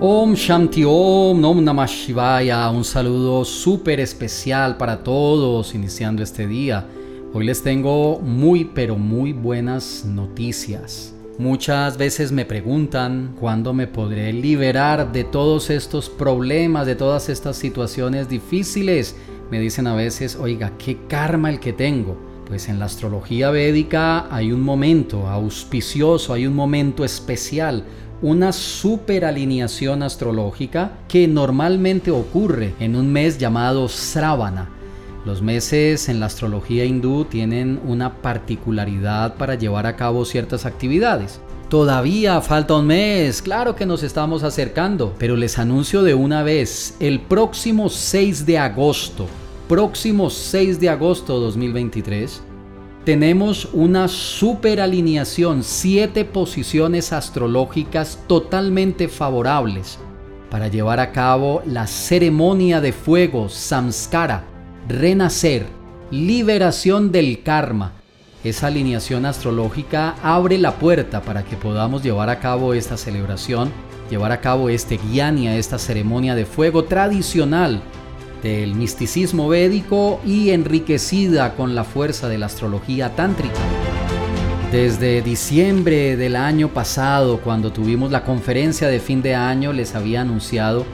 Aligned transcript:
Om 0.00 0.36
Shanti 0.36 0.84
Om 0.86 1.40
Nom 1.40 1.64
Namah 1.64 1.88
Shivaya. 1.88 2.70
Un 2.70 2.84
saludo 2.84 3.44
súper 3.44 3.98
especial 3.98 4.76
para 4.76 5.02
todos 5.02 5.74
iniciando 5.74 6.22
este 6.22 6.46
día. 6.46 6.86
Hoy 7.34 7.44
les 7.44 7.64
tengo 7.64 8.20
muy 8.20 8.64
pero 8.64 8.96
muy 8.96 9.32
buenas 9.32 10.04
noticias. 10.04 11.12
Muchas 11.36 11.96
veces 11.96 12.30
me 12.30 12.44
preguntan 12.44 13.34
cuándo 13.40 13.74
me 13.74 13.88
podré 13.88 14.32
liberar 14.32 15.10
de 15.10 15.24
todos 15.24 15.68
estos 15.68 16.08
problemas, 16.08 16.86
de 16.86 16.94
todas 16.94 17.28
estas 17.28 17.56
situaciones 17.56 18.28
difíciles. 18.28 19.16
Me 19.50 19.58
dicen 19.58 19.88
a 19.88 19.96
veces, 19.96 20.36
oiga, 20.36 20.74
qué 20.78 20.96
karma 21.08 21.50
el 21.50 21.58
que 21.58 21.72
tengo. 21.72 22.27
Pues 22.48 22.70
en 22.70 22.78
la 22.78 22.86
astrología 22.86 23.50
védica 23.50 24.34
hay 24.34 24.52
un 24.52 24.62
momento 24.62 25.28
auspicioso, 25.28 26.32
hay 26.32 26.46
un 26.46 26.56
momento 26.56 27.04
especial, 27.04 27.84
una 28.22 28.52
superalineación 28.52 30.02
astrológica 30.02 30.92
que 31.08 31.28
normalmente 31.28 32.10
ocurre 32.10 32.74
en 32.80 32.96
un 32.96 33.12
mes 33.12 33.36
llamado 33.36 33.86
Sravana. 33.86 34.70
Los 35.26 35.42
meses 35.42 36.08
en 36.08 36.20
la 36.20 36.26
astrología 36.26 36.86
hindú 36.86 37.26
tienen 37.26 37.80
una 37.86 38.14
particularidad 38.22 39.34
para 39.34 39.54
llevar 39.56 39.84
a 39.84 39.96
cabo 39.96 40.24
ciertas 40.24 40.64
actividades. 40.64 41.42
Todavía 41.68 42.40
falta 42.40 42.76
un 42.76 42.86
mes, 42.86 43.42
claro 43.42 43.76
que 43.76 43.84
nos 43.84 44.02
estamos 44.02 44.42
acercando, 44.42 45.14
pero 45.18 45.36
les 45.36 45.58
anuncio 45.58 46.02
de 46.02 46.14
una 46.14 46.42
vez, 46.42 46.96
el 46.98 47.20
próximo 47.20 47.90
6 47.90 48.46
de 48.46 48.56
agosto, 48.56 49.26
próximo 49.68 50.30
6 50.30 50.80
de 50.80 50.88
agosto 50.88 51.38
2023, 51.38 52.42
tenemos 53.08 53.70
una 53.72 54.06
superalineación, 54.06 55.62
siete 55.62 56.26
posiciones 56.26 57.14
astrológicas 57.14 58.22
totalmente 58.26 59.08
favorables 59.08 59.98
para 60.50 60.68
llevar 60.68 61.00
a 61.00 61.10
cabo 61.10 61.62
la 61.64 61.86
ceremonia 61.86 62.82
de 62.82 62.92
fuego, 62.92 63.48
samskara, 63.48 64.44
renacer, 64.88 65.64
liberación 66.10 67.10
del 67.10 67.42
karma. 67.42 67.92
Esa 68.44 68.66
alineación 68.66 69.24
astrológica 69.24 70.16
abre 70.22 70.58
la 70.58 70.74
puerta 70.74 71.22
para 71.22 71.44
que 71.44 71.56
podamos 71.56 72.02
llevar 72.02 72.28
a 72.28 72.40
cabo 72.40 72.74
esta 72.74 72.98
celebración, 72.98 73.72
llevar 74.10 74.32
a 74.32 74.42
cabo 74.42 74.68
este 74.68 74.98
guiania, 74.98 75.56
esta 75.56 75.78
ceremonia 75.78 76.34
de 76.34 76.44
fuego 76.44 76.84
tradicional 76.84 77.80
del 78.42 78.74
misticismo 78.74 79.48
védico 79.48 80.20
y 80.24 80.50
enriquecida 80.50 81.54
con 81.54 81.74
la 81.74 81.84
fuerza 81.84 82.28
de 82.28 82.38
la 82.38 82.46
astrología 82.46 83.14
tántrica. 83.14 83.58
Desde 84.70 85.22
diciembre 85.22 86.16
del 86.16 86.36
año 86.36 86.68
pasado, 86.68 87.40
cuando 87.40 87.72
tuvimos 87.72 88.10
la 88.10 88.24
conferencia 88.24 88.88
de 88.88 89.00
fin 89.00 89.22
de 89.22 89.34
año, 89.34 89.72
les 89.72 89.94
había 89.94 90.20
anunciado 90.20 90.84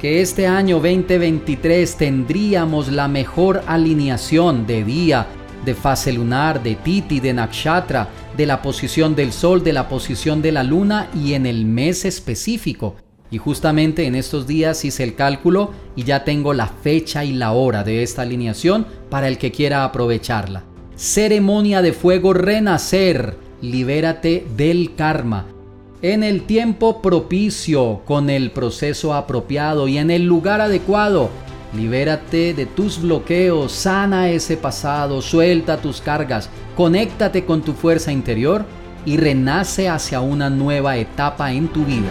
que 0.00 0.20
este 0.20 0.48
año 0.48 0.80
2023 0.80 1.96
tendríamos 1.96 2.90
la 2.90 3.06
mejor 3.06 3.62
alineación 3.68 4.66
de 4.66 4.82
día, 4.82 5.28
de 5.64 5.76
fase 5.76 6.12
lunar, 6.12 6.60
de 6.64 6.74
titi, 6.74 7.20
de 7.20 7.32
nakshatra, 7.32 8.08
de 8.36 8.46
la 8.46 8.60
posición 8.60 9.14
del 9.14 9.32
sol, 9.32 9.62
de 9.62 9.72
la 9.72 9.88
posición 9.88 10.42
de 10.42 10.50
la 10.50 10.64
luna 10.64 11.08
y 11.14 11.34
en 11.34 11.46
el 11.46 11.64
mes 11.64 12.04
específico. 12.04 12.96
Y 13.32 13.38
justamente 13.38 14.06
en 14.06 14.14
estos 14.14 14.46
días 14.46 14.84
hice 14.84 15.02
el 15.02 15.14
cálculo 15.14 15.70
y 15.96 16.04
ya 16.04 16.22
tengo 16.22 16.52
la 16.52 16.66
fecha 16.66 17.24
y 17.24 17.32
la 17.32 17.52
hora 17.52 17.82
de 17.82 18.02
esta 18.02 18.22
alineación 18.22 18.86
para 19.08 19.26
el 19.26 19.38
que 19.38 19.50
quiera 19.50 19.84
aprovecharla. 19.84 20.64
Ceremonia 20.96 21.80
de 21.80 21.94
fuego 21.94 22.34
renacer, 22.34 23.34
libérate 23.62 24.46
del 24.54 24.94
karma. 24.94 25.46
En 26.02 26.22
el 26.22 26.42
tiempo 26.42 27.00
propicio, 27.00 28.02
con 28.04 28.28
el 28.28 28.50
proceso 28.50 29.14
apropiado 29.14 29.88
y 29.88 29.96
en 29.96 30.10
el 30.10 30.26
lugar 30.26 30.60
adecuado, 30.60 31.30
libérate 31.74 32.52
de 32.52 32.66
tus 32.66 33.00
bloqueos, 33.00 33.72
sana 33.72 34.28
ese 34.28 34.58
pasado, 34.58 35.22
suelta 35.22 35.78
tus 35.78 36.02
cargas, 36.02 36.50
conéctate 36.76 37.46
con 37.46 37.62
tu 37.62 37.72
fuerza 37.72 38.12
interior 38.12 38.66
y 39.06 39.16
renace 39.16 39.88
hacia 39.88 40.20
una 40.20 40.50
nueva 40.50 40.98
etapa 40.98 41.50
en 41.52 41.68
tu 41.68 41.86
vida. 41.86 42.10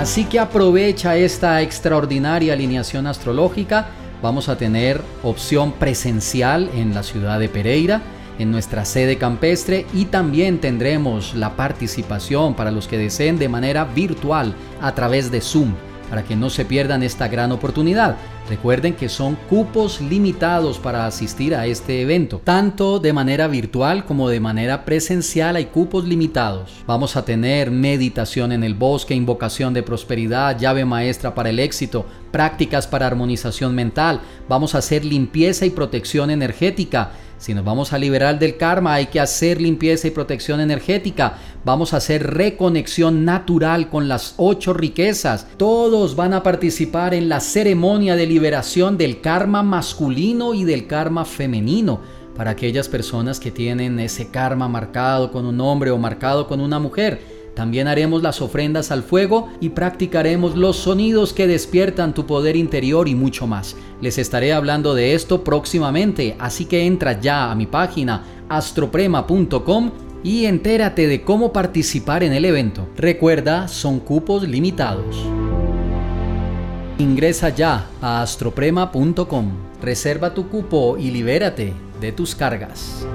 Así 0.00 0.24
que 0.24 0.38
aprovecha 0.38 1.18
esta 1.18 1.60
extraordinaria 1.60 2.54
alineación 2.54 3.06
astrológica. 3.06 3.88
Vamos 4.22 4.48
a 4.48 4.56
tener 4.56 5.02
opción 5.22 5.72
presencial 5.72 6.70
en 6.74 6.94
la 6.94 7.02
ciudad 7.02 7.38
de 7.38 7.50
Pereira, 7.50 8.00
en 8.38 8.50
nuestra 8.50 8.86
sede 8.86 9.18
campestre 9.18 9.84
y 9.92 10.06
también 10.06 10.58
tendremos 10.58 11.34
la 11.34 11.54
participación 11.54 12.54
para 12.54 12.70
los 12.70 12.88
que 12.88 12.96
deseen 12.96 13.38
de 13.38 13.50
manera 13.50 13.84
virtual 13.84 14.54
a 14.80 14.94
través 14.94 15.30
de 15.30 15.42
Zoom 15.42 15.74
para 16.10 16.24
que 16.24 16.36
no 16.36 16.50
se 16.50 16.66
pierdan 16.66 17.02
esta 17.02 17.28
gran 17.28 17.52
oportunidad. 17.52 18.16
Recuerden 18.48 18.94
que 18.94 19.08
son 19.08 19.36
cupos 19.48 20.00
limitados 20.00 20.78
para 20.78 21.06
asistir 21.06 21.54
a 21.54 21.66
este 21.66 22.02
evento. 22.02 22.40
Tanto 22.42 22.98
de 22.98 23.12
manera 23.12 23.46
virtual 23.46 24.04
como 24.04 24.28
de 24.28 24.40
manera 24.40 24.84
presencial 24.84 25.54
hay 25.54 25.66
cupos 25.66 26.04
limitados. 26.04 26.82
Vamos 26.84 27.16
a 27.16 27.24
tener 27.24 27.70
meditación 27.70 28.50
en 28.50 28.64
el 28.64 28.74
bosque, 28.74 29.14
invocación 29.14 29.72
de 29.72 29.84
prosperidad, 29.84 30.58
llave 30.58 30.84
maestra 30.84 31.32
para 31.32 31.50
el 31.50 31.60
éxito, 31.60 32.04
prácticas 32.32 32.88
para 32.88 33.06
armonización 33.06 33.74
mental. 33.74 34.20
Vamos 34.48 34.74
a 34.74 34.78
hacer 34.78 35.04
limpieza 35.04 35.64
y 35.64 35.70
protección 35.70 36.30
energética 36.30 37.12
si 37.40 37.54
nos 37.54 37.64
vamos 37.64 37.94
a 37.94 37.98
liberar 37.98 38.38
del 38.38 38.58
karma, 38.58 38.92
hay 38.92 39.06
que 39.06 39.18
hacer 39.18 39.62
limpieza 39.62 40.06
y 40.06 40.10
protección 40.10 40.60
energética. 40.60 41.38
Vamos 41.64 41.94
a 41.94 41.96
hacer 41.96 42.34
reconexión 42.34 43.24
natural 43.24 43.88
con 43.88 44.08
las 44.08 44.34
ocho 44.36 44.74
riquezas. 44.74 45.46
Todos 45.56 46.16
van 46.16 46.34
a 46.34 46.42
participar 46.42 47.14
en 47.14 47.30
la 47.30 47.40
ceremonia 47.40 48.14
de 48.14 48.26
liberación 48.26 48.98
del 48.98 49.22
karma 49.22 49.62
masculino 49.62 50.52
y 50.52 50.64
del 50.64 50.86
karma 50.86 51.24
femenino. 51.24 52.00
Para 52.36 52.50
aquellas 52.50 52.88
personas 52.88 53.40
que 53.40 53.50
tienen 53.50 53.98
ese 54.00 54.30
karma 54.30 54.68
marcado 54.68 55.32
con 55.32 55.46
un 55.46 55.62
hombre 55.62 55.90
o 55.90 55.96
marcado 55.96 56.46
con 56.46 56.60
una 56.60 56.78
mujer 56.78 57.29
también 57.54 57.88
haremos 57.88 58.22
las 58.22 58.40
ofrendas 58.40 58.90
al 58.90 59.02
fuego 59.02 59.48
y 59.60 59.70
practicaremos 59.70 60.56
los 60.56 60.76
sonidos 60.76 61.32
que 61.32 61.46
despiertan 61.46 62.14
tu 62.14 62.26
poder 62.26 62.56
interior 62.56 63.08
y 63.08 63.14
mucho 63.14 63.46
más. 63.46 63.76
Les 64.00 64.18
estaré 64.18 64.52
hablando 64.52 64.94
de 64.94 65.14
esto 65.14 65.44
próximamente, 65.44 66.36
así 66.38 66.64
que 66.64 66.86
entra 66.86 67.20
ya 67.20 67.50
a 67.50 67.54
mi 67.54 67.66
página 67.66 68.24
astroprema.com 68.48 69.90
y 70.22 70.46
entérate 70.46 71.06
de 71.06 71.22
cómo 71.22 71.52
participar 71.52 72.22
en 72.22 72.32
el 72.32 72.44
evento. 72.44 72.88
Recuerda, 72.96 73.68
son 73.68 74.00
cupos 74.00 74.46
limitados. 74.46 75.16
Ingresa 76.98 77.48
ya 77.48 77.86
a 78.02 78.22
astroprema.com, 78.22 79.52
reserva 79.80 80.34
tu 80.34 80.48
cupo 80.48 80.98
y 80.98 81.10
libérate 81.10 81.72
de 82.00 82.12
tus 82.12 82.34
cargas. 82.34 83.06